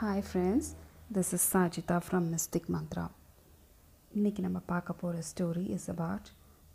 Hi 0.00 0.22
friends 0.32 0.66
this 1.14 1.32
is 1.32 1.56
Sajida 1.56 2.00
from 2.06 2.26
Mystic 2.30 2.66
Mantra 2.72 3.10
இன்றைக்கி 4.14 4.40
நம்ம 4.40 4.58
பார்க்க 4.58 4.92
போகிற 4.92 5.22
story 5.28 5.68
is 5.68 5.90
about 5.90 6.28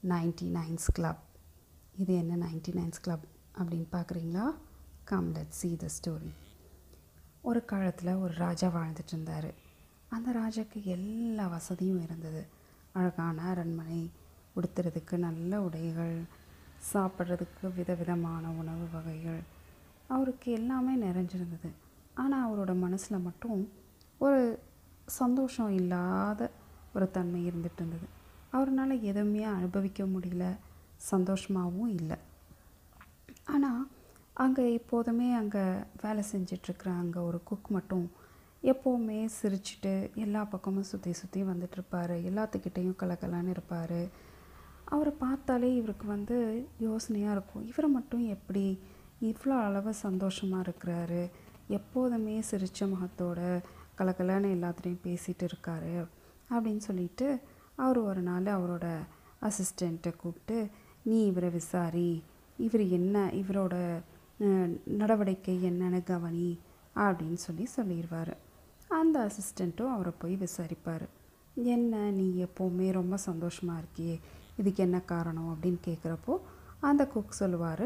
ninety 0.08 0.48
nines 0.54 0.88
club 0.94 1.20
இது 1.98 2.16
என்ன 2.16 2.48
நைன்டி 2.48 2.72
நைன்ஸ் 2.72 3.02
கிளப் 3.02 3.26
அப்படின்னு 3.58 3.86
பார்க்குறீங்களா? 3.92 4.54
Come 5.04 5.32
let 5.32 5.50
see 5.50 5.76
the 5.76 5.88
story 5.98 6.32
ஒரு 7.42 7.66
காலத்தில் 7.66 8.14
ஒரு 8.14 8.34
ராஜா 8.34 8.68
வாழ்ந்துட்டு 8.68 9.08
இருந்தார். 9.08 9.54
அந்த 10.10 10.32
ராஜாக்கு 10.32 10.84
எல்லா 10.84 11.48
வசதியும் 11.48 12.04
இருந்தது. 12.04 12.48
அழகான 12.94 13.42
அரண்மனை 13.42 14.12
உடுத்துறதுக்கு 14.56 15.18
நல்ல 15.18 15.62
உடைகள் 15.62 16.22
சாப்பிட்றதுக்கு 16.94 17.74
விதவிதமான 17.76 18.50
உணவு 18.50 18.88
வகைகள். 18.94 19.42
அவருக்கு 20.08 20.52
எல்லாமே 20.52 20.96
நிறைஞ்சிருந்தது. 20.98 21.72
ஆனால் 22.22 22.46
அவரோட 22.48 22.72
மனசில் 22.86 23.26
மட்டும் 23.28 23.60
ஒரு 24.26 24.42
சந்தோஷம் 25.20 25.72
இல்லாத 25.80 26.42
ஒரு 26.96 27.06
தன்மை 27.18 27.42
இருந்துட்டு 27.50 27.80
இருந்தது. 27.82 28.08
அவரால் 28.58 29.04
எதுவுமே 29.12 29.44
அனுபவிக்க 29.58 30.04
முடியல. 30.14 30.46
சந்தோஷமாகவும் 31.12 31.92
இல்லை. 32.00 32.18
ஆனால் 33.54 33.82
அங்கே 34.44 34.64
எப்போதுமே 34.80 35.28
அங்கே 35.42 35.64
வேலை 36.04 36.24
செஞ்சிட்ருக்கிற 36.32 36.90
அங்கே 37.04 37.20
ஒரு 37.30 37.40
குக் 37.50 37.70
மட்டும் 37.78 38.06
எப்போவுமே 38.64 39.20
சிரிச்சிட்டு 39.38 39.94
எல்லா 40.24 40.42
பக்கமும் 40.54 40.90
சுற்றி 40.90 41.12
சுற்றி 41.20 41.42
வந்துட்டுருப்பார் 41.44 42.14
எல்லாத்துக்கிட்டேயும் 42.30 43.00
கலக்கலான்னு 43.02 43.54
இருப்பார். 43.56 44.02
அவரை 44.94 45.14
பார்த்தாலே 45.24 45.70
இவருக்கு 45.80 46.06
வந்து 46.16 46.38
யோசனையாக 46.88 47.36
இருக்கும். 47.36 47.66
இவரை 47.72 47.90
மட்டும் 47.98 48.26
எப்படி 48.36 48.66
இவ்வளோ 49.30 49.56
அளவு 49.68 49.92
சந்தோஷமாக 50.06 50.66
இருக்கிறாரு? 50.68 51.24
எப்போதுமே 51.78 52.36
சிரிச்ச 52.52 52.82
முகத்தோட 52.94 53.40
கலக்கலான்னு 53.98 54.50
எல்லாத்துலேயும் 54.56 55.04
பேசிகிட்டு 55.06 55.46
இருக்காரு 55.48 55.96
அப்படின்னு 56.50 56.84
சொல்லிட்டு 56.88 57.28
அவர் 57.76 58.00
ஒரு 58.10 58.22
நாள் 58.22 58.48
அவரோட 58.56 58.86
அசிஸ்டண்ட்டை 59.42 60.12
கூப்பிட்டு 60.16 60.58
நீ 61.04 61.18
இவரை 61.26 61.50
விசாரி. 61.50 62.10
இவர் 62.58 62.84
என்ன 62.98 63.18
இவரோட 63.42 63.76
நடவடிக்கை 65.00 65.56
என்னன்னு 65.70 66.02
கவனி 66.04 66.50
அப்படின்னு 66.96 67.40
சொல்லி 67.46 67.66
சொல்லிடுவார் 67.76 68.34
அந்த 69.00 69.18
அசிஸ்டண்ட்டும் 69.28 69.94
அவரை 69.96 70.14
போய் 70.18 70.36
விசாரிப்பார். 70.46 71.06
என்ன 71.74 72.12
நீ 72.20 72.28
எப்போவுமே 72.46 72.88
ரொம்ப 72.92 73.16
சந்தோஷமாக 73.30 73.82
இருக்கியே? 73.82 74.16
இதுக்கு 74.60 74.84
என்ன 74.84 75.00
காரணம்? 75.12 75.50
அப்படின்னு 75.54 75.80
கேட்குறப்போ 75.88 76.36
அந்த 76.80 77.02
குக் 77.08 77.40
சொல்லுவார் 77.42 77.86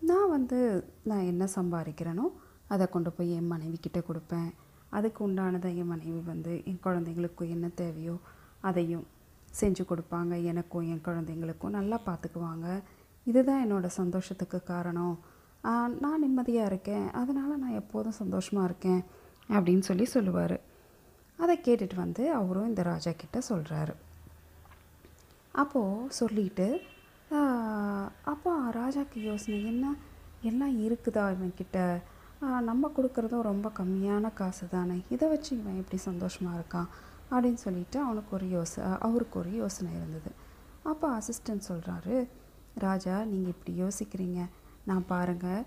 நான் 0.00 0.30
வந்து 0.30 0.60
நான் 1.02 1.28
என்ன 1.30 1.44
சம்பாதிக்கிறேனோ 1.56 2.26
அதை 2.74 2.86
கொண்டு 2.94 3.10
போய் 3.16 3.34
என் 3.38 3.50
மனைவிக்கிட்ட 3.54 4.00
கொடுப்பேன். 4.08 4.50
அதுக்கு 4.96 5.20
உண்டானதை 5.28 5.70
என் 5.80 5.90
மனைவி 5.92 6.20
வந்து 6.32 6.52
என் 6.70 6.82
குழந்தைங்களுக்கும் 6.86 7.52
என்ன 7.54 7.66
தேவையோ 7.80 8.16
அதையும் 8.68 9.06
செஞ்சு 9.60 9.82
கொடுப்பாங்க. 9.90 10.34
எனக்கும் 10.50 10.86
என் 10.92 11.04
குழந்தைங்களுக்கும் 11.06 11.76
நல்லா 11.78 11.98
பார்த்துக்குவாங்க. 12.08 12.68
இதுதான் 13.30 13.62
என்னோடய 13.64 13.98
சந்தோஷத்துக்கு 14.00 14.58
காரணம். 14.72 15.16
நான் 16.04 16.22
நிம்மதியாக 16.24 16.70
இருக்கேன். 16.70 17.06
அதனால் 17.20 17.60
நான் 17.64 17.78
எப்போதும் 17.82 18.20
சந்தோஷமாக 18.22 18.68
இருக்கேன் 18.70 19.02
அப்படின்னு 19.56 19.84
சொல்லி 19.90 20.06
சொல்லுவார். 20.14 20.56
அதை 21.42 21.54
கேட்டுட்டு 21.66 21.96
வந்து 22.04 22.24
அவரும் 22.38 22.68
இந்த 22.70 22.82
ராஜா 22.92 23.12
கிட்ட 23.20 23.38
சொல்கிறாரு 23.50 23.94
அப்போது 25.62 26.14
சொல்லிட்டு 26.18 26.66
அப்போ 28.32 28.52
ராஜாக்கு 28.78 29.18
யோசனை 29.28 29.58
என்ன? 29.70 29.84
எல்லாம் 30.50 30.74
இருக்குதா 30.86 31.24
இவன்கிட்ட? 31.34 31.78
நம்ம 32.68 32.90
கொடுக்குறதும் 32.96 33.48
ரொம்ப 33.50 33.68
கம்மியான 33.78 34.30
காசு 34.40 34.64
தானே 34.68 34.96
இதை 35.14 35.26
வச்சு 35.28 35.50
இவன் 35.60 35.78
எப்படி 35.82 35.98
சந்தோஷமாக 36.10 36.58
இருக்கான்? 36.58 36.88
அப்படின்னு 37.30 37.60
சொல்லிட்டு 37.66 37.98
அவனுக்கு 38.06 38.32
ஒரு 38.38 38.46
யோசனை 38.48 38.88
அவருக்கு 39.06 39.36
ஒரு 39.42 39.52
யோசனை 39.62 39.90
இருந்தது. 39.98 40.30
அப்போ 40.82 41.06
அசிஸ்டன்ட் 41.18 41.68
சொல்கிறாரு 41.70 42.16
ராஜா 42.84 43.14
நீங்கள் 43.32 43.54
இப்படி 43.54 43.72
யோசிக்கிறீங்க. 43.82 44.40
நான் 44.90 45.06
பாருங்கள் 45.12 45.62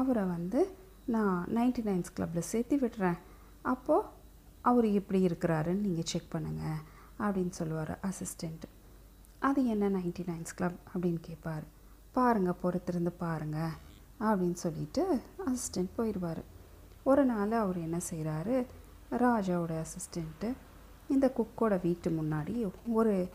அவரை 0.00 0.24
வந்து 0.34 0.60
நான் 1.14 1.38
நைன்டி 1.56 1.82
நைன்ஸ் 1.88 2.14
கிளப்பில் 2.16 2.50
சேர்த்து 2.50 2.76
விடுறேன் 2.76 3.18
அப்போது 3.72 4.08
அவர் 4.70 4.86
எப்படி 5.00 5.20
இருக்கிறாருன்னு 5.28 5.84
நீங்கள் 5.86 6.08
செக் 6.10 6.32
பண்ணுங்கள் 6.34 6.78
அப்படின்னு 7.18 7.54
சொல்லுவார் 7.60 7.94
அசிஸ்டண்ட் 8.08 8.64
அது 9.48 9.60
என்ன 9.66 9.88
நைன்டி 9.88 10.24
நைன்ஸ் 10.30 10.56
கிளப் 10.58 10.78
அப்படின்னு 10.92 11.20
கேட்பார் 11.20 11.64
பாருங்கள் 12.12 12.60
பொறுத்திருந்து 12.62 13.12
பாருங்கள் 13.24 13.74
அப்படின்னு 14.20 14.52
சொல்லிட்டு 14.52 15.20
அசிஸ்டண்ட் 15.46 15.94
போயிடுவார். 15.98 16.42
ஒரு 17.02 17.24
நாள் 17.24 17.50
அவர் 17.50 17.78
என்ன 17.78 18.00
செய்கிறாரு 18.10 18.66
ராஜாவோட 19.10 19.84
அசிஸ்டண்ட்டு 19.84 20.54
இந்த 21.08 21.32
குக்கோட 21.36 21.80
வீட்டு 21.80 22.10
முன்னாடி 22.10 22.72
ஒரு 22.86 23.28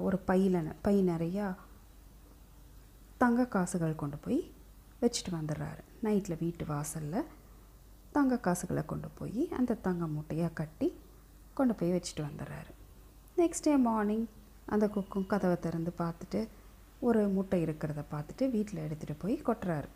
ஒரு 0.00 0.20
பையில 0.26 0.74
பை 0.82 1.08
நிறையா 1.08 1.54
தங்க 3.16 3.46
காசுகள் 3.46 3.94
கொண்டு 3.94 4.16
போய் 4.16 4.50
வச்சுட்டு 5.00 5.30
வந்துடுறாரு. 5.30 5.82
நைட்டில் 6.02 6.38
வீட்டு 6.38 6.66
வாசலில் 6.66 7.24
தங்க 8.12 8.38
காசுகளை 8.38 8.84
கொண்டு 8.84 9.08
போய் 9.08 9.48
அந்த 9.48 9.74
தங்க 9.74 10.06
மூட்டையாக 10.06 10.52
கட்டி 10.52 11.00
கொண்டு 11.54 11.74
போய் 11.74 11.92
வச்சுட்டு 11.92 12.20
வந்துடுறாரு. 12.20 12.72
நெக்ஸ்ட் 13.36 13.62
டே 13.62 13.76
மார்னிங் 13.76 14.26
அந்த 14.66 14.88
குக்கும் 14.88 15.26
கதவை 15.26 15.58
திறந்து 15.58 15.92
பார்த்துட்டு 15.98 16.48
ஒரு 17.08 17.22
முட்டை 17.36 17.58
இருக்கிறத 17.66 18.00
பார்த்துட்டு 18.12 18.44
வீட்டில் 18.54 18.84
எடுத்துகிட்டு 18.86 19.22
போய் 19.22 19.36
கொட்டுறாரு. 19.48 19.88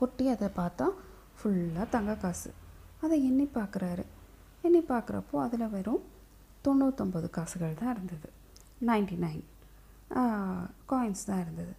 கொட்டி 0.00 0.24
அதை 0.32 0.48
பார்த்தா 0.60 0.86
ஃபுல்லாக 1.38 1.86
தங்க 1.94 2.12
காசு. 2.24 2.50
அதை 3.04 3.16
எண்ணி 3.28 3.46
பார்க்குறாரு. 3.58 4.04
எண்ணி 4.66 4.80
பார்க்குறப்போ 4.92 5.36
அதில் 5.44 5.72
வெறும் 5.74 6.02
தொண்ணூத்தொம்பது 6.66 7.28
காசுகள் 7.36 7.78
தான் 7.80 7.92
இருந்தது. 7.94 8.28
நைன்டி 8.88 9.16
நைன் 9.24 9.44
காயின்ஸ் 10.90 11.28
தான் 11.30 11.42
இருந்தது. 11.44 11.72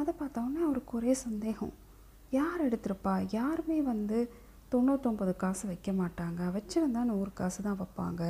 அதை 0.00 0.12
பார்த்தோன்னே 0.20 0.60
அவருக்கு 0.68 0.92
ஒரே 0.98 1.12
சந்தேகம். 1.26 1.74
யார் 2.38 2.60
எடுத்திருப்பா? 2.68 3.14
யாருமே 3.38 3.78
வந்து 3.92 4.18
தொண்ணூத்தொம்பது 4.72 5.32
காசு 5.42 5.64
வைக்க 5.70 5.90
மாட்டாங்க. 6.00 6.40
வச்சுருந்தா 6.56 7.02
நூறு 7.10 7.32
காசு 7.40 7.60
தான் 7.66 7.80
வைப்பாங்க. 7.80 8.22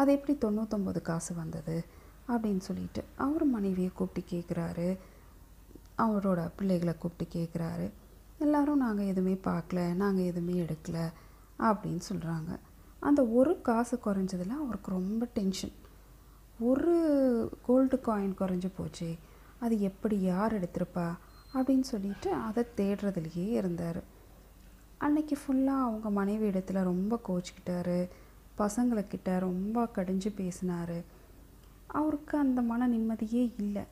அது 0.00 0.10
எப்படி 0.16 0.34
தொண்ணூத்தொம்பது 0.44 1.00
காசு 1.10 1.32
வந்தது? 1.42 1.76
அப்படின்னு 2.28 2.58
சொல்லிட்டு 2.58 3.04
அவர் 3.16 3.44
மனைவியை 3.44 3.90
கூப்பிட்டு 3.94 4.36
கேட்குறாரு 4.36 4.98
அவரோட 5.98 6.50
பிள்ளைகளை 6.56 6.94
கூப்பிட்டு 6.98 7.38
கேட்குறாரு 7.38 7.90
எல்லாரும் 8.38 8.78
நாங்கள் 8.78 9.04
எதுவுமே 9.04 9.34
பார்க்கல 9.44 9.94
நாங்கள் 9.94 10.24
எதுவுமே 10.24 10.60
எடுக்கல 10.60 11.12
அப்படின்னு 11.58 12.00
சொல்கிறாங்க 12.12 12.58
அந்த 13.00 13.24
ஒரு 13.24 13.62
காசு 13.62 13.98
குறைஞ்சதில் 14.04 14.50
அவருக்கு 14.50 14.90
ரொம்ப 14.90 15.26
டென்ஷன் 15.26 15.72
ஒரு 16.60 16.94
கோல்டு 17.62 18.00
காயின் 18.06 18.34
குறைஞ்சி 18.40 18.70
போச்சு 18.76 19.16
அது 19.58 19.80
எப்படி 19.80 20.20
யார் 20.20 20.54
எடுத்திருப்பா 20.60 21.16
அப்படின்னு 21.54 21.80
சொல்லிட்டு 21.80 22.32
அதை 22.32 22.64
தேடுறதுலையே 22.76 23.48
இருந்தார். 23.50 24.02
அன்னைக்கு 24.98 25.38
ஃபுல்லாக 25.38 25.80
அவங்க 25.80 26.10
மனைவி 26.10 26.48
இடத்துல 26.48 26.82
ரொம்ப 26.82 27.20
கோச்சிக்கிட்டாரு. 27.28 28.08
பசங்களுக்கிட்ட 28.58 29.38
ரொம்ப 29.38 29.88
கடிஞ்சு 29.94 30.34
பேசினார். 30.34 31.04
அவருக்கு 31.96 32.34
அந்த 32.38 32.60
மன 32.62 32.86
நிம்மதியே 32.86 33.42
இல்லை. 33.58 33.84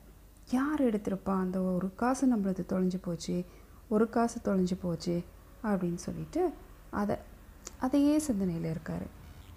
யார் 0.51 0.81
எடுத்திருப்பா? 0.81 1.33
அந்த 1.43 1.61
ஒரு 1.61 1.87
காசு 1.95 2.23
நம்மளது 2.35 2.63
தொலைஞ்சு 2.69 2.99
போச்சு 3.01 3.35
ஒரு 3.87 4.05
காசு 4.09 4.37
தொலைஞ்சு 4.43 4.75
போச்சு 4.81 5.15
அப்படின்னு 5.63 6.01
சொல்லிட்டு 6.05 6.41
அதை 6.89 7.15
அதையே 7.79 8.15
சிந்தனையில் 8.19 8.69
இருக்கார். 8.69 9.05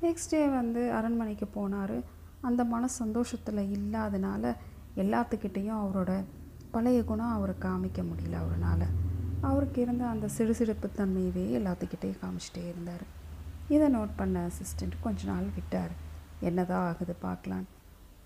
நெக்ஸ்ட் 0.02 0.30
டே 0.30 0.40
வந்து 0.48 0.92
அரண்மனைக்கு 0.92 1.46
போனார். 1.56 1.96
அந்த 2.40 2.64
மன 2.64 2.86
சந்தோஷத்தில் 2.86 3.62
இல்லாதனால 3.76 4.54
எல்லாத்துக்கிட்டேயும் 4.96 5.80
அவரோட 5.82 6.12
பழைய 6.70 7.04
குணம் 7.04 7.34
அவரை 7.36 7.54
காமிக்க 7.60 8.04
முடியல 8.10 8.36
அவரால். 8.44 8.88
அவருக்கு 9.40 9.78
இருந்த 9.82 10.04
அந்த 10.06 10.28
சிறுசிறுப்பு 10.38 10.88
தன்மையவே 10.96 11.46
எல்லாத்துக்கிட்டேயும் 11.58 12.22
காமிச்சிட்டே 12.22 12.64
இருந்தார். 12.68 13.04
இதை 13.68 13.86
நோட் 13.94 14.14
பண்ண 14.16 14.46
அசிஸ்டண்ட் 14.46 14.96
கொஞ்ச 15.00 15.26
நாள் 15.26 15.48
விட்டார். 15.54 15.92
என்னதான் 16.40 16.86
ஆகுது 16.86 17.14
பார்க்கலாம். 17.26 17.66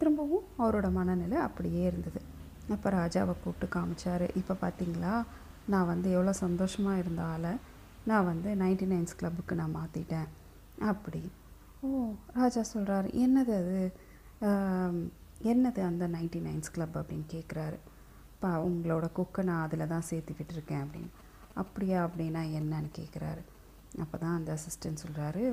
திரும்பவும் 0.03 0.47
அவரோட 0.63 0.87
மனநிலை 0.99 1.39
அப்படியே 1.49 1.83
இருந்தது. 1.91 2.21
அப்போ 2.75 2.89
ராஜாவை 3.01 3.35
கூப்பிட்டு 3.43 3.67
காமிச்சார். 3.75 4.25
இப்போ 4.41 4.55
பார்த்தீங்களா 4.63 5.15
நான் 5.73 5.91
வந்து 5.91 6.09
எவ்வளோ 6.17 6.33
சந்தோஷமாக 6.45 7.01
இருந்த 7.03 7.23
ஆளை. 7.33 7.53
நான் 8.11 8.29
வந்து 8.31 8.51
நைன்டி 8.63 8.87
நைன்ஸ் 8.93 9.19
கிளப்புக்கு 9.19 9.55
நான் 9.61 9.77
மாற்றிட்டேன் 9.79 10.31
அப்படி. 10.91 11.23
ஓ 11.85 11.89
ராஜா 12.39 12.63
சொல்கிறாரு 12.73 13.09
என்னது 13.25 13.53
அது? 13.63 13.79
என்னது 15.53 15.81
அந்த 15.91 16.05
நைன்டி 16.15 16.41
நைன்ஸ் 16.47 16.73
கிளப்? 16.75 16.97
அப்படின்னு 17.01 17.27
கேட்குறாரு 17.35 17.79
பா 18.43 18.51
உங்களோட 18.69 19.07
குக்கை 19.19 19.43
நான் 19.49 19.65
அதில் 19.67 19.91
தான் 19.93 20.09
சேர்த்துக்கிட்டு 20.11 20.55
இருக்கேன் 20.57 20.83
அப்படின்னு. 20.85 21.11
அப்படியா 21.63 21.99
அப்படின்னா 22.07 22.43
என்னன்னு 22.59 22.91
கேட்குறாரு 22.99 23.43
அப்போ 24.03 24.17
தான் 24.25 24.37
அந்த 24.39 24.51
அசிஸ்டன்ட் 24.59 25.03
சொல்கிறாரு 25.05 25.45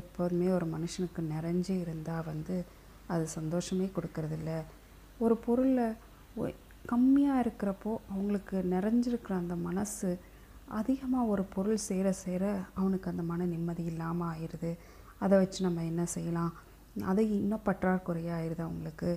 எப்போதுமே 0.00 0.48
ஒரு 0.58 0.66
மனுஷனுக்கு 0.74 1.22
நிறைஞ்சு 1.34 1.74
இருந்தால் 1.84 2.28
வந்து 2.32 2.56
அது 3.12 3.24
சந்தோஷமே 3.38 3.86
கொடுக்கறதில்ல. 3.96 4.50
ஒரு 5.24 5.34
பொருளை 5.46 5.86
கம்மியாக 6.92 7.42
இருக்கிறப்போ 7.44 7.92
அவங்களுக்கு 8.12 8.56
நிறைஞ்சிருக்கிற 8.74 9.32
அந்த 9.42 9.54
மனசு 9.68 10.08
அதிகமாக 10.78 11.30
ஒரு 11.32 11.42
பொருள் 11.54 11.84
சேர 11.88 12.06
சேர 12.24 12.44
அவனுக்கு 12.80 13.06
அந்த 13.12 13.22
மன 13.30 13.46
நிம்மதி 13.54 13.84
இல்லாமல் 13.92 14.28
ஆயிடுது. 14.32 14.70
அதை 15.24 15.34
வச்சு 15.40 15.58
நம்ம 15.66 15.84
என்ன 15.90 16.02
செய்யலாம்? 16.14 16.52
அது 17.10 17.22
இன்னும் 17.38 17.66
பற்றாக்குறையாக 17.68 18.36
ஆயிடுது 18.38 18.62
அவங்களுக்கு. 18.68 19.10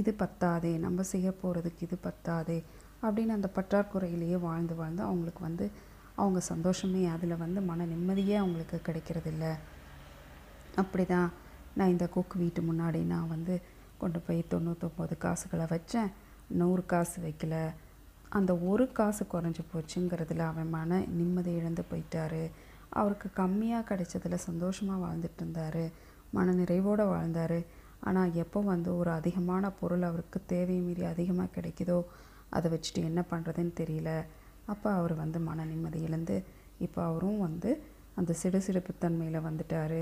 இது 0.00 0.10
பத்தாதே 0.22 0.72
நம்ம 0.84 1.02
செய்ய 1.12 1.28
போகிறதுக்கு 1.42 1.86
இது 1.88 1.96
பத்தாதே 2.08 2.58
அப்படின்னு 3.04 3.36
அந்த 3.38 3.48
பற்றாக்குறையிலேயே 3.58 4.38
வாழ்ந்து 4.46 4.74
வாழ்ந்து 4.80 5.02
அவங்களுக்கு 5.08 5.42
வந்து 5.48 5.66
அவங்க 6.22 6.40
சந்தோஷமே 6.52 7.02
அதில் 7.14 7.40
வந்து 7.44 7.60
மன 7.70 7.86
நிம்மதியே 7.92 8.36
அவங்களுக்கு 8.40 8.78
கிடைக்கிறதில்ல. 8.88 9.46
அப்படி 10.82 11.04
தான் 11.14 11.28
நான் 11.78 11.92
இந்த 11.94 12.06
குக் 12.14 12.34
வீட்டு 12.42 12.60
முன்னாடி 12.68 13.00
நான் 13.12 13.32
வந்து 13.34 13.54
கொண்டு 14.02 14.18
போய் 14.26 14.40
தொண்ணூத்தொம்பது 14.52 15.14
காசுகளை 15.24 15.66
வச்சேன். 15.74 16.10
நூறு 16.60 16.82
காசு 16.92 17.16
வைக்கல. 17.26 17.54
அந்த 18.38 18.52
ஒரு 18.70 18.84
காசு 18.98 19.22
குறைஞ்சி 19.32 19.62
போச்சுங்கிறதுல 19.72 20.44
அவன் 20.52 20.72
மன 20.76 21.00
நிம்மதி 21.18 21.52
இழந்து 21.60 21.82
போயிட்டாரு. 21.90 22.42
அவருக்கு 23.00 23.28
கம்மியாக 23.40 23.86
கிடைச்சதில் 23.90 24.44
சந்தோஷமாக 24.48 25.02
வாழ்ந்துட்டு 25.04 25.40
இருந்தார். 25.42 25.84
மன 26.36 26.54
நிறைவோடு 26.60 27.04
வாழ்ந்தார். 27.14 27.58
ஆனால் 28.08 28.34
எப்போ 28.42 28.60
வந்து 28.72 28.90
ஒரு 29.00 29.10
அதிகமான 29.18 29.70
பொருள் 29.80 30.08
அவருக்கு 30.08 30.38
தேவை 30.52 30.76
மீறி 30.86 31.04
அதிகமாக 31.12 31.54
கிடைக்குதோ 31.56 31.98
அதை 32.56 32.66
வச்சுட்டு 32.72 33.00
என்ன 33.10 33.20
பண்ணுறதுன்னு 33.30 33.72
தெரியல. 33.80 34.10
அப்போ 34.72 34.88
அவர் 34.98 35.14
வந்து 35.22 35.38
மன 35.48 35.64
நிம்மதி 35.70 36.00
இழந்து 36.08 36.36
இப்போ 36.86 37.00
அவரும் 37.08 37.40
வந்து 37.46 37.70
அந்த 38.20 38.32
சிடுசிடுப்புத்தன்மையில் 38.42 39.46
வந்துட்டார். 39.48 40.00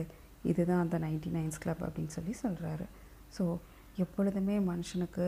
இதுதான் 0.50 0.83
அந்த 0.85 0.97
நைன்டி 1.05 1.31
நைன்ஸ் 1.37 1.62
கிளப் 1.65 1.85
அப்படின்னு 1.87 2.15
சொல்லி 2.17 2.35
சொல்கிறாரு 2.43 2.87
ஸோ 3.37 3.44
எப்பொழுதுமே 4.05 4.56
மனுஷனுக்கு 4.71 5.27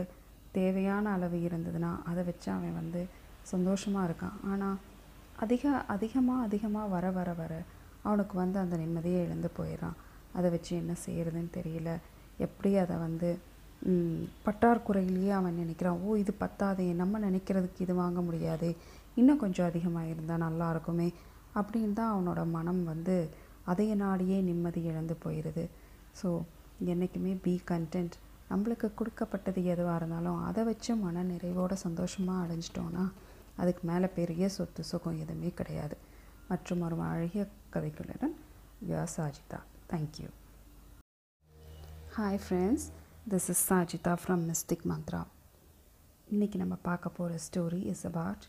தேவையான 0.58 1.04
அளவு 1.16 1.38
இருந்ததுன்னா 1.48 1.90
அதை 2.10 2.22
வச்சு 2.28 2.48
அவன் 2.56 2.78
வந்து 2.80 3.00
சந்தோஷமாக 3.52 4.06
இருக்கான். 4.08 4.36
ஆனால் 4.50 4.76
அதிக 5.44 5.72
அதிகமாக 5.94 6.44
அதிகமாக 6.46 6.92
வர 6.94 7.06
வர 7.18 7.30
வர 7.40 7.52
அவனுக்கு 8.04 8.34
வந்து 8.42 8.58
அந்த 8.62 8.74
நிம்மதியை 8.82 9.20
இழந்து 9.26 9.50
போயிடுறான். 9.58 9.96
அதை 10.36 10.48
வச்சு 10.54 10.72
என்ன 10.82 10.92
செய்கிறதுன்னு 11.06 11.52
தெரியல. 11.58 11.90
எப்படி 12.46 12.70
அதை 12.84 12.96
வந்து 13.06 13.28
பட்டார்குறையிலேயே 14.44 14.44
பற்றாக்குறையிலேயே 14.46 15.32
அவன் 15.38 15.58
நினைக்கிறான். 15.62 15.98
ஓ 16.04 16.16
இது 16.22 16.32
பத்தாதே 16.44 16.86
நம்ம 17.00 17.18
நினைக்கிறதுக்கு 17.26 17.84
இது 17.86 17.94
வாங்க 18.02 18.20
முடியாது 18.28 18.68
இன்னும் 19.20 19.40
கொஞ்சம் 19.42 19.68
அதிகமாக 19.70 20.12
இருந்தால் 20.12 20.44
நல்லா 20.46 20.68
இருக்குமே 20.74 21.08
அப்படின்னு 21.58 21.96
தான் 21.98 22.12
அவனோட 22.14 22.40
மனம் 22.56 22.82
வந்து 22.92 23.16
அதைய 23.66 23.94
நாடியே 23.94 24.42
நிம்மதி 24.42 24.80
இழந்து 24.80 25.16
போயிடுது 25.24 25.68
ஸோ 26.22 26.28
என்றைக்குமே 26.84 27.34
பி 27.42 27.60
கண்டென்ட் 27.70 28.16
நம்மளுக்கு 28.50 28.94
கொடுக்கப்பட்டது 28.94 29.64
எதுவாக 29.64 29.96
இருந்தாலும் 29.96 30.44
அதை 30.44 30.64
வச்சு 30.64 30.96
மன 30.96 31.22
நிறைவோட 31.22 31.72
சந்தோஷமாக 31.72 32.46
அடைஞ்சிட்டோன்னா 32.46 33.04
அதுக்கு 33.56 33.82
மேலே 33.88 34.06
பெரிய 34.06 34.48
சொத்து 34.48 34.84
சுகம் 34.84 35.18
எதுவுமே 35.18 35.50
கிடையாது. 35.50 35.96
மற்றும் 36.48 36.80
ஒரு 36.80 36.96
அழகிய 37.02 37.46
கதைகளுடன் 37.70 38.34
யா 38.88 39.02
Sajida 39.16 39.60
thank you 39.92 40.28
hi 42.16 42.38
friends 42.38 42.86
this 43.28 43.48
is 43.50 43.62
Sajida 43.70 44.12
from 44.14 44.44
Mystic 44.50 44.86
Mantra 44.86 45.22
இன்றைக்கி 46.28 46.56
நம்ம 46.56 46.74
பார்க்க 46.82 47.08
போகிற 47.08 47.38
story 47.46 47.80
is 47.84 48.06
about 48.06 48.44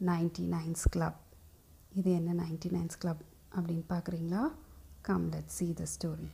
ninety 0.00 0.44
nines 0.48 0.88
club 0.88 1.18
இது 1.92 2.10
என்ன 2.12 2.34
நைன்டி 2.34 2.68
நைன்ஸ் 2.68 2.98
கிளப் 2.98 3.22
அப்படின்னு 3.56 3.84
பார்க்குறீங்களா? 3.88 4.52
Come 5.00 5.28
let 5.28 5.46
see 5.46 5.72
the 5.72 5.84
story 5.94 6.28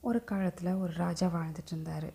ஒரு 0.00 0.24
காலத்தில் 0.24 0.74
ஒரு 0.74 0.92
ராஜா 0.92 1.26
வாழ்ந்துட்டு 1.26 1.66
இருந்தார். 1.66 2.12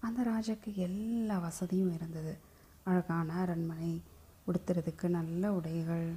அந்த 0.00 0.22
ராஜாக்கு 0.22 0.74
எல்லா 0.74 1.38
வசதியும் 1.38 1.94
இருந்தது. 1.94 2.38
அழகான 2.84 3.32
அரண்மனை 3.32 4.02
உடுத்துறதுக்கு 4.46 5.08
நல்ல 5.08 5.52
உடைகள் 5.52 6.12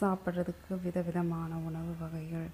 சாப்பிட்றதுக்கு 0.00 0.82
விதவிதமான 0.82 1.56
உணவு 1.56 1.94
வகைகள். 2.00 2.48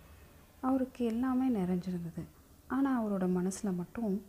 அவருக்கு 0.61 1.05
எல்லாமே 1.05 1.51
நிறைஞ்சிருந்தது. 1.51 2.23
ஆனால் 2.67 2.99
அவரோட 3.01 3.33
மனசில் 3.33 3.73
மட்டும் 3.73 4.23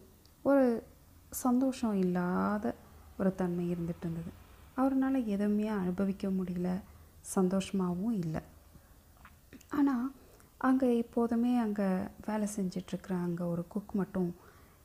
ஒரு 0.44 0.84
சந்தோஷம் 1.30 1.98
இல்லாத 1.98 2.76
ஒரு 3.20 3.36
தன்மை 3.36 3.72
இருந்துகிட்டு 3.72 4.06
இருந்தது. 4.06 4.32
அவரால் 4.76 5.26
எதுவுமே 5.26 5.68
அனுபவிக்க 5.68 6.28
முடியல. 6.28 6.82
சந்தோஷமாகவும் 7.36 8.12
இல்லை. 8.12 8.42
ஆனால் 9.72 10.06
அங்கே 10.58 10.98
எப்போதுமே 10.98 11.58
அங்கே 11.58 11.88
வேலை 12.28 12.48
செஞ்சிட்ருக்கிற 12.56 13.14
அங்கே 13.26 13.44
ஒரு 13.44 13.68
குக் 13.68 13.94
மட்டும் 13.94 14.30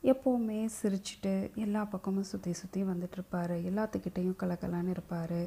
எப்போவுமே 0.03 0.59
சிரிச்சுட்டு 0.79 1.33
எல்லா 1.55 1.85
பக்கமும் 1.85 2.29
சுற்றி 2.31 2.53
சுற்றி 2.53 2.81
வந்துட்டுருப்பார் 2.83 3.53
எல்லாத்துக்கிட்டேயும் 3.69 4.39
கலக்கலான்னு 4.41 4.93
இருப்பார். 4.95 5.41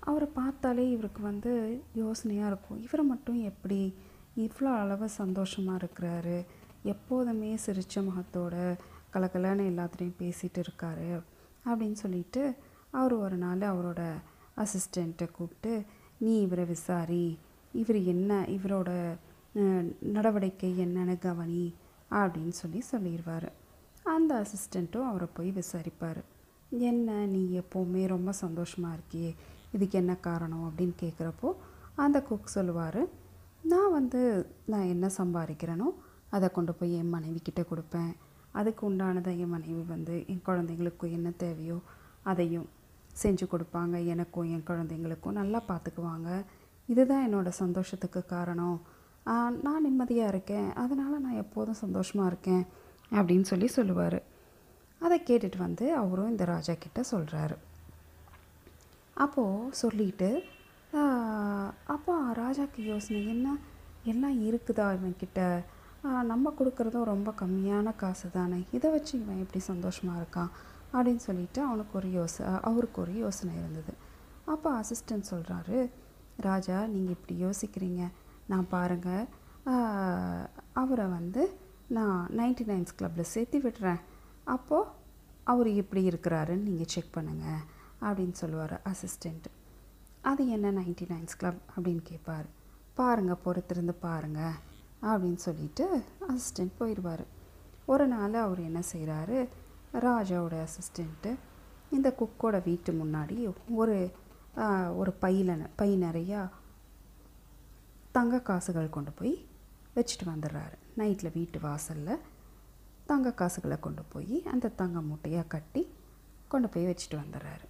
அவரை 0.00 0.28
பார்த்தாலே 0.34 0.90
இவருக்கு 0.90 1.22
வந்து 1.22 1.52
யோசனையாக 1.94 2.50
இருக்கும். 2.50 2.80
இவரை 2.80 3.04
மட்டும் 3.04 3.40
எப்படி 3.42 3.80
இவ்வளோ 4.36 4.70
அளவு 4.82 5.08
சந்தோஷமாக 5.08 5.80
இருக்கிறாரு? 5.82 6.38
எப்போதுமே 6.84 7.50
சிரித்த 7.56 8.02
முகத்தோட 8.02 8.56
கலக்கலான்னு 9.14 9.70
எல்லாத்துலேயும் 9.72 10.20
பேசிகிட்டு 10.22 10.60
இருக்காரு 10.66 11.10
அப்படின்னு 11.66 11.98
சொல்லிட்டு 12.04 12.42
அவர் 12.90 13.14
ஒரு 13.14 13.36
நாள் 13.36 13.64
அவரோட 13.72 14.02
அசிஸ்டண்ட்டை 14.56 15.26
கூப்பிட்டு 15.30 15.72
நீ 16.18 16.40
இவரை 16.40 16.64
விசாரி. 16.64 17.26
இவர் 17.72 18.00
என்ன 18.04 18.46
இவரோட 18.48 18.90
நடவடிக்கை 20.00 20.70
என்னென்னு 20.80 21.18
கவனி 21.18 21.74
அப்படின்னு 22.10 22.54
சொல்லி 22.62 22.82
சொல்லிடுவார் 22.92 23.48
அந்த 24.02 24.32
அசிஸ்டண்ட்டும் 24.42 25.08
அவரை 25.08 25.28
போய் 25.34 25.50
விசாரிப்பார். 25.50 26.20
என்ன 26.70 27.26
நீ 27.26 27.60
எப்போவுமே 27.60 28.06
ரொம்ப 28.06 28.32
சந்தோஷமாக 28.32 28.96
இருக்கியே? 28.96 29.34
இதுக்கு 29.72 29.98
என்ன 29.98 30.16
காரணம்? 30.16 30.64
அப்படின்னு 30.68 30.94
கேட்குறப்போ 31.00 31.50
அந்த 31.94 32.22
குக் 32.22 32.54
சொல்லுவார் 32.56 33.02
நான் 33.62 33.92
வந்து 33.92 34.50
நான் 34.64 34.90
என்ன 34.94 35.10
சம்பாதிக்கிறேனோ 35.16 35.88
அதை 36.30 36.48
கொண்டு 36.50 36.72
போய் 36.74 36.94
என் 36.94 37.14
மனைவிக்கிட்ட 37.14 37.62
கொடுப்பேன். 37.70 38.12
அதுக்கு 38.52 38.90
உண்டானதை 38.90 39.32
என் 39.38 39.48
மனைவி 39.48 39.82
வந்து 39.88 40.24
என் 40.26 40.42
குழந்தைங்களுக்கும் 40.46 41.10
என்ன 41.10 41.30
தேவையோ 41.30 41.78
அதையும் 42.22 42.68
செஞ்சு 43.22 43.44
கொடுப்பாங்க. 43.52 44.06
எனக்கும் 44.06 44.50
என் 44.54 44.66
குழந்தைங்களுக்கும் 44.66 45.38
நல்லா 45.40 45.62
பார்த்துக்குவாங்க 45.68 46.44
இதுதான் 46.92 47.24
என்னோட 47.26 47.48
சந்தோஷத்துக்கு 47.62 48.20
காரணம். 48.34 48.78
நான் 49.64 49.84
நிம்மதியாக 49.86 50.32
இருக்கேன். 50.32 50.68
அதனால் 50.82 51.22
நான் 51.24 51.40
எப்போதும் 51.44 51.82
சந்தோஷமாக 51.84 52.30
இருக்கேன் 52.32 52.62
அப்படின்னு 53.18 53.46
சொல்லி 53.52 53.68
சொல்லுவார். 53.78 54.20
அதை 55.04 55.16
கேட்டுட்டு 55.28 55.58
வந்து 55.66 55.86
அவரும் 56.02 56.30
இந்த 56.34 56.44
ராஜா 56.52 56.74
கிட்ட 56.84 57.00
சொல்கிறாரு 57.10 57.56
அப்போது 59.24 59.74
சொல்லிட்டு 59.82 60.30
அப்போ 61.94 62.14
ராஜாக்கு 62.40 62.80
யோசனை 62.90 63.20
என்ன? 63.32 63.46
எல்லாம் 64.12 64.36
இருக்குதா 64.48 64.86
இவன்கிட்ட? 64.96 65.40
நம்ம 66.30 66.52
கொடுக்குறதும் 66.58 67.08
ரொம்ப 67.12 67.30
கம்மியான 67.40 67.92
காசு 68.02 68.26
தானே 68.36 68.58
இதை 68.76 68.88
வச்சு 68.94 69.14
இவன் 69.22 69.40
எப்படி 69.44 69.60
சந்தோஷமாக 69.70 70.20
இருக்கான்? 70.20 70.50
அப்படின்னு 70.92 71.22
சொல்லிட்டு 71.28 71.60
அவனுக்கு 71.68 71.94
ஒரு 72.00 72.10
யோசனை 72.18 72.52
அவருக்கு 72.68 72.98
ஒரு 73.04 73.14
யோசனை 73.24 73.54
இருந்தது. 73.62 73.92
அப்போ 74.54 74.68
அசிஸ்டன்ட் 74.80 75.30
சொல்கிறாரு 75.32 75.78
ராஜா 76.46 76.86
நீங்கள் 76.86 77.16
இப்படி 77.16 77.34
யோசிக்கிறீங்க. 77.44 78.02
நான் 78.46 78.68
பாருங்கள் 78.68 79.26
அவரை 80.72 81.06
வந்து 81.06 81.42
நான் 81.88 82.28
நைன்டி 82.36 82.64
நைன்ஸ் 82.70 82.96
கிளப்பில் 82.96 83.30
சேர்த்து 83.32 83.58
விடுறேன் 83.58 84.00
அப்போது 84.44 84.90
அவர் 85.44 85.68
எப்படி 85.82 86.08
இருக்கிறாருன்னு 86.08 86.68
நீங்கள் 86.68 86.86
செக் 86.86 87.14
பண்ணுங்கள் 87.16 87.62
அப்படின்னு 88.00 88.32
சொல்லுவார் 88.32 88.74
அசிஸ்டண்ட் 88.84 89.46
அது 90.20 90.48
என்ன 90.48 90.70
நைன்டி 90.70 91.06
நைன்ஸ் 91.12 91.38
கிளப் 91.38 91.60
அப்படின்னு 91.76 92.02
கேட்பார் 92.02 92.46
பாருங்கள் 92.94 93.42
பொறுத்திருந்து 93.44 93.94
பாருங்கள் 94.00 94.56
அப்படின்னு 95.02 95.40
சொல்லிட்டு 95.46 96.04
அசிஸ்டண்ட் 96.28 96.72
போயிடுவார். 96.78 97.24
ஒரு 97.86 98.06
நாள் 98.06 98.34
அவர் 98.34 98.60
என்ன 98.60 98.80
செய்கிறாரு 98.92 99.48
ராஜாவோட 99.92 100.66
அசிஸ்டண்ட்டு 100.66 101.30
இந்த 101.90 102.08
குக்கோட 102.18 102.62
வீட்டு 102.64 102.92
முன்னாடி 102.92 103.36
ஒரு 103.74 104.12
ஒரு 105.00 105.12
பையில 105.20 105.68
பை 105.76 105.90
நிறையா 106.02 106.40
தங்க 108.12 108.40
காசுகள் 108.40 108.94
கொண்டு 108.96 109.10
போய் 109.10 109.34
வச்சுட்டு 109.96 110.24
வந்துடுறாரு. 110.24 110.76
நைட்டில் 110.96 111.34
வீட்டு 111.34 111.58
வாசலில் 111.60 112.22
தங்க 113.06 113.32
காசுகளை 113.32 113.76
கொண்டு 113.80 114.02
போய் 114.12 114.36
அந்த 114.52 114.72
தங்க 114.80 115.00
மூட்டையாக 115.00 115.46
கட்டி 115.48 115.82
கொண்டு 116.48 116.68
போய் 116.68 116.88
வச்சுட்டு 116.90 117.16
வந்துடுறாரு. 117.22 117.66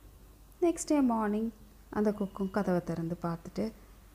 நெக்ஸ்ட் 0.61 0.91
டே 0.93 1.01
மார்னிங் 1.01 1.51
அந்த 1.91 2.13
குக்கும் 2.13 2.51
கதவை 2.51 2.81
திறந்து 2.85 3.17
பார்த்துட்டு 3.23 3.73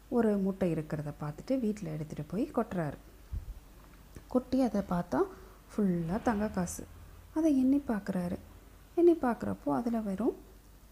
ஒரு 0.10 0.32
முட்டை 0.38 0.74
இருக்கிறத 0.74 1.12
பார்த்துட்டு 1.22 1.60
வீட்டில் 1.60 1.94
எடுத்துகிட்டு 1.96 2.26
போய் 2.28 2.52
கொட்டுறாரு. 2.56 2.98
கொட்டி 4.28 4.62
அதை 4.62 4.82
பார்த்தா 4.90 5.22
ஃபுல்லாக 5.72 6.22
தங்க 6.22 6.48
காசு. 6.48 6.84
அதை 7.34 7.52
எண்ணி 7.60 7.82
பார்க்குறாரு. 7.88 8.38
எண்ணி 8.96 9.16
பார்க்குறப்போ 9.22 9.70
அதில் 9.80 10.02
வெறும் 10.02 10.36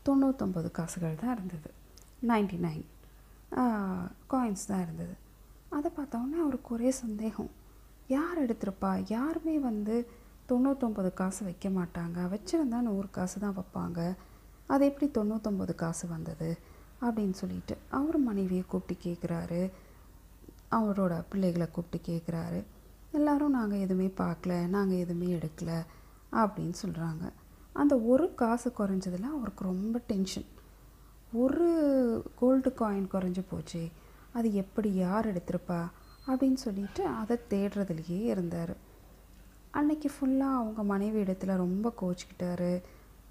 தொண்ணூத்தொம்பது 0.06 0.70
காசுகள் 0.72 1.22
தான் 1.22 1.34
இருந்தது. 1.38 1.70
நைன்டி 2.30 2.58
நைன் 2.68 2.86
காயின்ஸ் 4.34 4.70
தான் 4.72 4.84
இருந்தது. 4.86 5.16
அதை 5.78 5.90
பார்த்தோன்னே 5.98 6.38
அவருக்கு 6.46 6.70
ஒரே 6.76 6.92
சந்தேகம். 7.04 7.52
யார் 8.08 8.40
எடுத்திருப்பா? 8.46 8.92
யாருமே 9.08 9.56
வந்து 9.60 9.96
தொண்ணூத்தொம்பது 10.50 11.10
காசு 11.14 11.42
வைக்க 11.48 11.70
மாட்டாங்க. 11.70 12.18
வச்சுருந்தா 12.34 12.80
நூறு 12.88 13.10
காசு 13.18 13.38
தான் 13.40 13.58
வைப்பாங்க. 13.60 14.00
அது 14.68 14.84
எப்படி 14.86 15.08
தொண்ணூத்தொம்பது 15.18 15.76
காசு 15.76 16.06
வந்தது 16.08 16.50
அப்படின்னு 17.06 17.36
சொல்லிட்டு 17.42 17.76
அவர் 18.00 18.18
மனைவியை 18.18 18.64
கூப்பிட்டு 18.68 19.04
கேட்குறாரு 19.06 19.62
அவரோட 20.80 21.14
பிள்ளைகளை 21.30 21.68
கூப்பிட்டு 21.72 22.00
கேட்குறாரு 22.10 22.60
எல்லாரும் 23.12 23.56
நாங்கள் 23.58 23.84
எதுவுமே 23.86 24.10
பார்க்கல. 24.18 24.54
நாங்கள் 24.76 25.02
எதுவுமே 25.06 25.30
எடுக்கல. 25.38 25.72
அப்படின்னு 26.42 26.76
சொல்கிறாங்க 26.82 27.24
அந்த 27.74 27.98
ஒரு 27.98 28.36
காசு 28.36 28.74
குறைஞ்சதில் 28.78 29.24
அவருக்கு 29.24 29.64
ரொம்ப 29.64 30.00
டென்ஷன் 30.00 30.46
ஒரு 31.34 32.24
கோல்டு 32.36 32.74
காயின் 32.80 33.08
குறைஞ்சி 33.14 33.44
போச்சு. 33.50 33.90
அது 34.34 34.54
எப்படி 34.54 34.94
யார் 34.94 35.34
எடுத்திருப்பா? 35.34 35.90
அப்படின்னு 36.28 36.54
சொல்லிட்டு 36.54 37.06
அதை 37.06 37.38
தேடுறதுலையே 37.50 38.22
இருந்தார். 38.22 38.76
அன்னைக்கு 39.72 40.12
ஃபுல்லாக 40.12 40.40
அவங்க 40.40 40.84
மனைவி 40.84 41.22
இடத்துல 41.22 41.56
ரொம்ப 41.56 41.94
கோச்சிக்கிட்டாரு. 42.02 42.82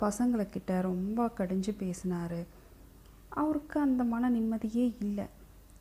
பசங்களுக்கிட்ட 0.00 0.80
ரொம்ப 0.80 1.26
கடிஞ்சு 1.26 1.74
பேசினார். 1.78 2.46
அவருக்கு 3.28 3.80
அந்த 3.80 4.04
மன 4.04 4.28
நிம்மதியே 4.28 4.96
இல்லை. 5.00 5.26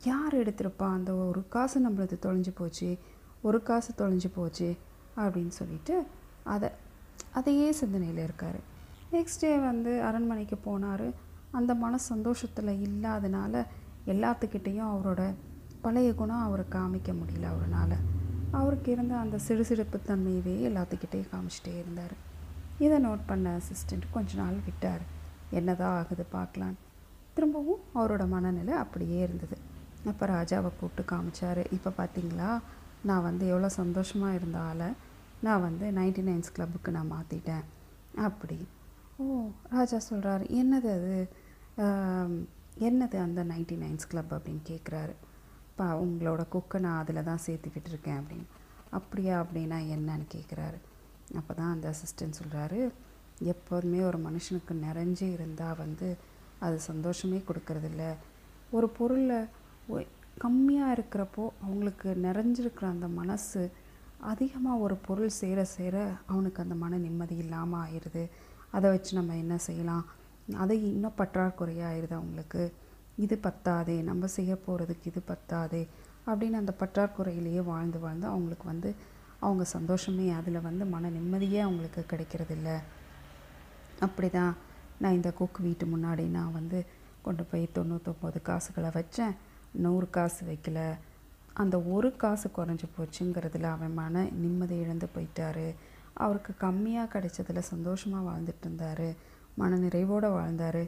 யார் 0.04 0.34
எடுத்திருப்பா? 0.34 0.92
அந்த 0.92 1.14
ஒரு 1.14 1.48
காசு 1.48 1.88
நம்மளது 1.88 2.16
தொலைஞ்சு 2.22 2.50
போச்சு. 2.54 2.98
ஒரு 3.42 3.62
காசு 3.62 3.92
தொலைஞ்சு 3.98 4.30
போச்சு 4.34 4.76
அப்படின்னு 5.16 5.48
சொல்லிட்டு 5.48 6.04
அதை 6.42 6.79
அதையே 7.32 7.72
சிந்தனையில் 7.72 8.22
இருக்கார். 8.22 8.58
நெக்ஸ்ட் 9.12 9.40
டே 9.40 9.58
வந்து 9.58 10.02
அரண்மனைக்கு 10.02 10.58
போனார். 10.64 11.12
அந்த 11.50 11.74
மன 11.74 11.98
சந்தோஷத்தில் 11.98 12.72
இல்லாதனால 12.86 13.66
எல்லாத்துக்கிட்டேயும் 14.06 14.90
அவரோட 14.92 15.34
பழைய 15.80 16.14
குணம் 16.14 16.42
அவரை 16.42 16.64
காமிக்க 16.70 17.12
முடியல 17.12 17.42
அவரால். 17.42 17.96
அவருக்கு 18.50 18.92
இருந்த 18.92 19.16
அந்த 19.16 19.38
சிறுசிறுப்பு 19.48 19.98
தன்மையவே 20.06 20.54
எல்லாத்துக்கிட்டேயும் 20.68 21.32
காமிச்சிட்டே 21.32 21.78
இருந்தார். 21.78 22.14
இதை 22.78 23.04
நோட் 23.04 23.18
பண்ண 23.26 23.58
அசிஸ்டண்ட் 23.58 24.06
கொஞ்ச 24.10 24.36
நாள் 24.36 24.56
விட்டார். 24.64 25.00
என்னதான் 25.50 25.96
ஆகுது 25.98 26.24
பார்க்கலாம். 26.24 26.76
திரும்பவும் 27.34 27.80
அவரோட 27.94 28.28
மனநிலை 28.28 28.74
அப்படியே 28.74 29.20
இருந்தது. 29.20 29.58
அப்போ 30.06 30.26
ராஜாவை 30.26 30.70
கூப்பிட்டு 30.80 31.16
காமிச்சார். 31.16 31.72
இப்போ 31.72 31.92
பார்த்தீங்களா 31.98 32.60
நான் 33.02 33.22
வந்து 33.22 33.46
எவ்வளோ 33.46 33.68
சந்தோஷமாக 33.68 34.34
இருந்த 34.34 34.58
ஆளை. 34.58 34.86
நான் 35.46 35.64
வந்து 35.66 35.86
நைன்டி 35.98 36.22
நைன்ஸ் 36.28 36.54
கிளப்புக்கு 36.56 36.90
நான் 36.96 37.12
மாற்றிட்டேன் 37.12 37.64
அப்படி. 38.26 38.58
ஓ 39.18 39.24
ராஜா 39.74 39.98
சொல்கிறாரு 40.10 40.44
என்னது 40.60 40.88
அது? 40.98 41.16
என்னது 42.88 43.16
அந்த 43.26 43.40
நைன்டி 43.44 43.76
நைன்ஸ் 43.82 44.10
கிளப் 44.10 44.32
அப்படின்னு 44.36 44.62
கேட்குறாரு 44.70 45.14
பா 45.78 45.86
உங்களோட 46.04 46.42
குக்கை 46.54 46.78
நான் 46.86 47.00
அதில் 47.02 47.28
தான் 47.28 47.44
சேர்த்துக்கிட்டு 47.46 47.90
இருக்கேன் 47.92 48.18
அப்படின்னு. 48.20 48.46
அப்படியா 48.98 49.34
அப்படின்னா 49.42 49.78
என்னன்னு 49.96 50.26
கேட்குறாரு 50.34 50.78
அப்போ 51.38 51.52
தான் 51.54 51.72
அந்த 51.74 51.86
அசிஸ்டன்ட் 51.94 52.38
சொல்கிறாரு 52.40 52.80
எப்போதுமே 53.52 54.00
ஒரு 54.10 54.18
மனுஷனுக்கு 54.26 54.74
நிறைஞ்சு 54.86 55.26
இருந்தால் 55.36 55.78
வந்து 55.82 56.08
அது 56.66 56.76
சந்தோஷமே 56.90 57.38
கொடுக்கறதில்ல. 57.48 58.04
ஒரு 58.76 58.88
பொருளை 58.98 59.38
கம்மியாக 60.44 60.94
இருக்கிறப்போ 60.96 61.44
அவங்களுக்கு 61.64 62.08
நிறைஞ்சிருக்கிற 62.26 62.84
அந்த 62.94 63.08
மனசு 63.20 63.62
அதிகமாக 64.20 64.78
ஒரு 64.78 64.94
பொருள் 64.94 65.28
சேர 65.28 65.64
சேர 65.64 65.96
அவனுக்கு 66.26 66.62
அந்த 66.62 66.74
மன 66.74 66.96
நிம்மதி 66.96 67.36
இல்லாமல் 67.36 67.80
ஆயிடுது 67.80 68.28
அதை 68.70 68.90
வச்சு 68.90 69.16
நம்ம 69.16 69.36
என்ன 69.36 69.58
செய்யலாம்? 69.58 70.04
அதை 70.56 70.76
இன்னும் 70.92 71.16
பற்றாக்குறையாக 71.16 71.90
ஆயிடுது 71.90 72.14
அவங்களுக்கு. 72.20 72.72
இது 73.16 73.40
பத்தாதே 73.42 74.02
நம்ம 74.02 74.26
செய்ய 74.26 74.58
போகிறதுக்கு 74.66 75.06
இது 75.06 75.22
பத்தாதே 75.26 75.88
அப்படின்னு 76.26 76.60
அந்த 76.62 76.74
பற்றாக்குறையிலேயே 76.80 77.62
வாழ்ந்து 77.64 77.98
வாழ்ந்து 77.98 78.26
அவங்களுக்கு 78.26 78.66
வந்து 78.66 78.94
அவங்க 79.38 79.64
சந்தோஷமே 79.64 80.30
அதில் 80.30 80.60
வந்து 80.60 80.84
மன 80.84 81.10
நிம்மதியே 81.10 81.60
அவங்களுக்கு 81.60 82.04
கிடைக்கிறதில்ல. 82.12 82.70
அப்படி 84.00 84.30
தான் 84.30 84.56
நான் 84.98 85.12
இந்த 85.12 85.32
குக் 85.32 85.58
வீட்டு 85.58 85.86
முன்னாடி 85.86 86.28
நான் 86.28 86.52
வந்து 86.52 86.86
கொண்டு 87.22 87.44
போய் 87.44 87.68
தொண்ணூற்றொம்பது 87.74 88.42
காசுகளை 88.42 88.90
வச்சேன். 88.94 89.36
நூறு 89.72 90.10
காசு 90.10 90.46
வைக்கல. 90.46 90.80
அந்த 91.62 91.76
ஒரு 91.94 92.08
காசு 92.22 92.48
குறைஞ்சி 92.56 92.86
போச்சுங்கிறதுல 92.96 93.70
அவன் 93.76 93.96
மன 94.00 94.22
நிம்மதி 94.42 94.76
இழந்து 94.84 95.06
போயிட்டாரு. 95.14 95.66
அவருக்கு 96.22 96.52
கம்மியாக 96.64 97.10
கிடைச்சதில் 97.14 97.68
சந்தோஷமாக 97.72 98.26
வாழ்ந்துட்டு 98.28 98.64
இருந்தார். 98.66 99.08
மன 99.60 99.78
நிறைவோடு 99.84 100.28
வாழ்ந்தார். 100.38 100.82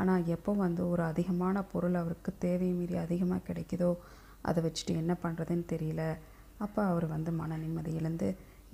ஆனால் 0.00 0.26
எப்போ 0.34 0.52
வந்து 0.64 0.82
ஒரு 0.92 1.02
அதிகமான 1.12 1.62
பொருள் 1.72 2.00
அவருக்கு 2.02 2.30
தேவை 2.44 2.68
மீறி 2.78 2.96
அதிகமாக 3.04 3.46
கிடைக்குதோ 3.48 3.90
அதை 4.48 4.58
வச்சுட்டு 4.66 4.92
என்ன 5.02 5.12
பண்ணுறதுன்னு 5.24 5.66
தெரியல. 5.74 6.02
அப்போ 6.64 6.80
அவர் 6.92 7.06
வந்து 7.14 7.30
மன 7.40 7.56
நிம்மதி 7.64 7.92
இழந்து 8.00 8.28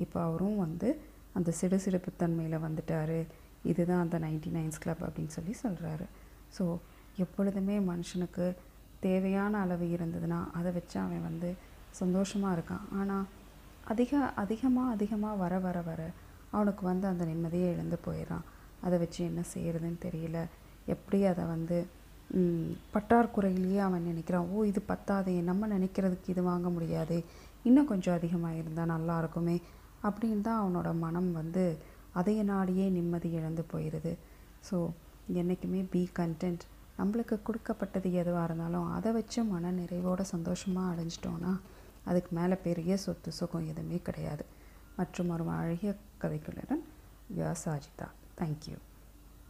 இப்போ 0.04 0.18
அவரும் 0.28 0.61
வந்து 0.64 0.88
அந்த 1.38 1.50
சிடு 1.58 1.78
சிடுப்புத்தன்மையில் 1.84 2.64
வந்துட்டார். 2.66 3.18
இதுதான் 3.70 4.02
அந்த 4.04 4.16
நைன்டி 4.25 4.50
நைன்ஸ் 4.56 4.82
கிளப் 4.82 5.04
அப்படின்னு 5.06 5.34
சொல்லி 5.37 5.54
சொல்கிறாரு 5.62 6.06
ஸோ 6.56 6.64
எப்பொழுதுமே 7.25 7.76
மனுஷனுக்கு 7.90 8.46
தேவையான 9.06 9.61
அளவு 9.64 9.87
இருந்ததுன்னா 9.96 10.38
அதை 10.58 10.70
வச்சு 10.76 10.96
அவன் 11.04 11.26
வந்து 11.28 11.50
சந்தோஷமாக 12.00 12.54
இருக்கான். 12.56 12.84
ஆனால் 12.99 13.26
அதிக 13.92 14.12
அதிகமாக 14.42 14.92
அதிகமாக 14.96 15.40
வர 15.42 15.54
வர 15.66 15.78
வர 15.88 16.00
அவனுக்கு 16.54 16.82
வந்து 16.90 17.06
அந்த 17.12 17.25
நிம்மதியை 17.30 17.68
இழந்து 17.75 17.99
போயிடுறான். 18.06 18.44
அதை 18.84 18.96
வச்சு 19.02 19.20
என்ன 19.30 19.40
செய்கிறதுன்னு 19.54 20.00
தெரியல. 20.06 20.38
எப்படி 20.94 21.18
அதை 21.32 21.44
வந்து 21.54 21.76
பற்றாக்குறையிலேயே 22.94 23.80
அவன் 23.87 24.08
நினைக்கிறான். 24.11 24.46
ஓ 24.52 24.64
இது 24.70 24.80
பத்தாதே 24.92 25.34
நம்ம 25.49 25.66
நினைக்கிறதுக்கு 25.75 26.32
இது 26.34 26.42
வாங்க 26.50 26.68
முடியாது 26.76 27.16
இன்னும் 27.68 27.90
கொஞ்சம் 27.90 28.16
அதிகமாக 28.18 28.61
இருந்தால் 28.61 28.92
நல்லா 28.94 29.14
இருக்குமே 29.23 29.56
அப்படின்னு 30.06 30.44
தான் 30.49 30.61
அவனோட 30.62 30.88
மனம் 31.04 31.30
வந்து 31.40 31.64
அதைய 32.20 32.40
நாடியே 32.50 32.87
நிம்மதி 32.96 33.28
இழந்து 33.38 33.62
போயிடுது 33.73 34.12
ஸோ 34.68 34.78
என்றைக்குமே 35.40 35.80
பி 35.92 36.02
கண்டென்ட் 36.18 36.64
நம்மளுக்கு 36.98 37.36
கொடுக்கப்பட்டது 37.42 38.12
எதுவாக 38.12 38.44
இருந்தாலும் 38.44 38.92
அதை 38.92 39.12
வச்சு 39.12 39.40
மன 39.44 39.72
நிறைவோட 39.72 40.22
சந்தோஷமாக 40.34 40.92
அடைஞ்சிட்டோன்னா 40.92 41.52
அதுக்கு 42.04 42.30
மேலே 42.38 42.56
பெரிய 42.66 42.96
சொத்து 42.96 43.32
சுகம் 43.32 43.68
எதுவுமே 43.72 44.00
கிடையாது. 44.08 44.44
மற்றும் 44.96 45.30
ஒரு 45.34 45.44
அழகிய 45.60 45.92
கதைகளுடன் 46.22 46.82
யா 47.38 47.52
சாஜிதா 47.64 48.08
தேங்க்யூ 48.40 48.76